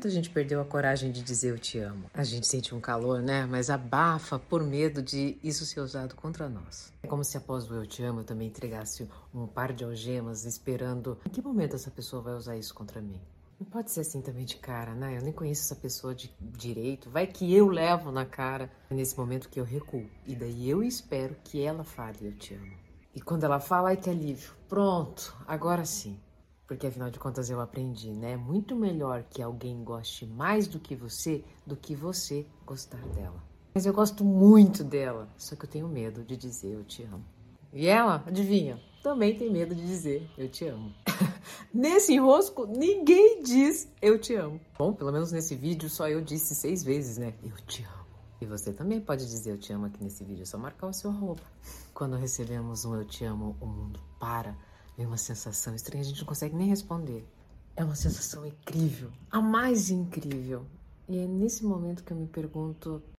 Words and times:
momento 0.00 0.06
a 0.06 0.10
gente 0.10 0.30
perdeu 0.30 0.60
a 0.62 0.64
coragem 0.64 1.12
de 1.12 1.22
dizer 1.22 1.50
eu 1.50 1.58
te 1.58 1.78
amo? 1.78 2.10
A 2.14 2.24
gente 2.24 2.46
sente 2.46 2.74
um 2.74 2.80
calor, 2.80 3.20
né? 3.20 3.44
Mas 3.44 3.68
abafa 3.68 4.38
por 4.38 4.62
medo 4.62 5.02
de 5.02 5.36
isso 5.42 5.66
ser 5.66 5.80
usado 5.80 6.14
contra 6.14 6.48
nós. 6.48 6.90
É 7.02 7.06
como 7.06 7.22
se 7.22 7.36
após 7.36 7.70
o 7.70 7.74
eu 7.74 7.86
te 7.86 8.02
amo 8.02 8.20
eu 8.20 8.24
também 8.24 8.48
entregasse 8.48 9.06
um 9.34 9.46
par 9.46 9.74
de 9.74 9.84
algemas 9.84 10.46
esperando 10.46 11.18
em 11.26 11.28
que 11.28 11.42
momento 11.42 11.76
essa 11.76 11.90
pessoa 11.90 12.22
vai 12.22 12.34
usar 12.34 12.56
isso 12.56 12.72
contra 12.72 13.00
mim. 13.00 13.20
Não 13.58 13.66
pode 13.66 13.90
ser 13.90 14.00
assim 14.00 14.22
também 14.22 14.46
de 14.46 14.56
cara, 14.56 14.94
né? 14.94 15.18
Eu 15.18 15.22
nem 15.22 15.34
conheço 15.34 15.64
essa 15.64 15.76
pessoa 15.76 16.14
de 16.14 16.34
direito. 16.40 17.10
Vai 17.10 17.26
que 17.26 17.54
eu 17.54 17.68
levo 17.68 18.10
na 18.10 18.24
cara 18.24 18.70
nesse 18.88 19.18
momento 19.18 19.50
que 19.50 19.60
eu 19.60 19.64
recuo. 19.64 20.08
E 20.26 20.34
daí 20.34 20.70
eu 20.70 20.82
espero 20.82 21.36
que 21.44 21.60
ela 21.60 21.84
fale 21.84 22.16
eu 22.22 22.32
te 22.32 22.54
amo. 22.54 22.72
E 23.14 23.20
quando 23.20 23.44
ela 23.44 23.60
fala, 23.60 23.90
ai 23.90 23.98
que 23.98 24.08
alívio. 24.08 24.52
Pronto, 24.66 25.36
agora 25.46 25.84
sim. 25.84 26.18
Porque 26.70 26.86
afinal 26.86 27.10
de 27.10 27.18
contas 27.18 27.50
eu 27.50 27.60
aprendi, 27.60 28.12
né? 28.12 28.36
Muito 28.36 28.76
melhor 28.76 29.24
que 29.28 29.42
alguém 29.42 29.82
goste 29.82 30.24
mais 30.24 30.68
do 30.68 30.78
que 30.78 30.94
você 30.94 31.42
do 31.66 31.74
que 31.74 31.96
você 31.96 32.46
gostar 32.64 33.04
dela. 33.08 33.42
Mas 33.74 33.86
eu 33.86 33.92
gosto 33.92 34.24
muito 34.24 34.84
dela, 34.84 35.28
só 35.36 35.56
que 35.56 35.64
eu 35.64 35.68
tenho 35.68 35.88
medo 35.88 36.22
de 36.22 36.36
dizer 36.36 36.74
eu 36.74 36.84
te 36.84 37.02
amo. 37.02 37.24
E 37.72 37.88
ela, 37.88 38.22
adivinha, 38.24 38.80
também 39.02 39.36
tem 39.36 39.50
medo 39.50 39.74
de 39.74 39.84
dizer 39.84 40.30
eu 40.38 40.48
te 40.48 40.64
amo. 40.64 40.94
nesse 41.74 42.14
enrosco, 42.14 42.64
ninguém 42.66 43.42
diz 43.42 43.88
eu 44.00 44.16
te 44.16 44.36
amo. 44.36 44.60
Bom, 44.78 44.92
pelo 44.92 45.10
menos 45.10 45.32
nesse 45.32 45.56
vídeo 45.56 45.90
só 45.90 46.08
eu 46.08 46.20
disse 46.20 46.54
seis 46.54 46.84
vezes, 46.84 47.18
né? 47.18 47.34
Eu 47.42 47.56
te 47.66 47.82
amo. 47.82 48.06
E 48.40 48.46
você 48.46 48.72
também 48.72 49.00
pode 49.00 49.26
dizer 49.26 49.50
eu 49.50 49.58
te 49.58 49.72
amo 49.72 49.86
aqui 49.86 50.04
nesse 50.04 50.22
vídeo, 50.22 50.42
é 50.42 50.46
só 50.46 50.56
marcar 50.56 50.86
o 50.86 50.92
seu 50.92 51.10
arroba. 51.10 51.42
Quando 51.92 52.14
recebemos 52.14 52.84
um 52.84 52.94
eu 52.94 53.04
te 53.04 53.24
amo, 53.24 53.56
o 53.60 53.66
mundo 53.66 53.98
para 54.20 54.54
Vem 55.00 55.06
uma 55.06 55.16
sensação 55.16 55.74
estranha, 55.74 56.02
a 56.02 56.04
gente 56.04 56.20
não 56.20 56.26
consegue 56.26 56.54
nem 56.54 56.68
responder. 56.68 57.26
É 57.74 57.82
uma 57.82 57.94
sensação 57.94 58.44
incrível, 58.44 59.10
a 59.30 59.40
mais 59.40 59.88
incrível. 59.88 60.66
E 61.08 61.16
é 61.16 61.26
nesse 61.26 61.64
momento 61.64 62.04
que 62.04 62.12
eu 62.12 62.18
me 62.18 62.26
pergunto 62.26 63.02